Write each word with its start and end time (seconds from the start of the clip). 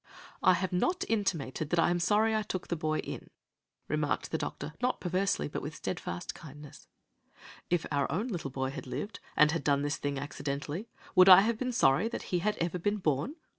"I 0.41 0.53
have 0.55 0.73
not 0.73 1.03
intimated 1.07 1.69
that 1.69 1.77
I 1.77 1.91
am 1.91 1.99
sorry 1.99 2.35
I 2.35 2.41
took 2.41 2.69
the 2.69 2.75
boy 2.75 2.97
in," 2.97 3.29
remarked 3.87 4.31
the 4.31 4.37
doctor, 4.39 4.73
not 4.81 4.99
perversely, 4.99 5.47
but 5.47 5.61
with 5.61 5.75
steadfast 5.75 6.33
kindness. 6.33 6.87
"If 7.69 7.85
our 7.91 8.11
own 8.11 8.27
little 8.29 8.49
boy 8.49 8.71
had 8.71 8.87
lived, 8.87 9.19
and 9.37 9.51
had 9.51 9.63
done 9.63 9.83
this 9.83 9.97
thing 9.97 10.17
accidentally, 10.17 10.87
would 11.13 11.29
I 11.29 11.41
have 11.41 11.59
been 11.59 11.71
sorry 11.71 12.09
he 12.23 12.39
had 12.39 12.57
ever 12.57 12.79
been 12.79 12.97
born? 12.97 13.35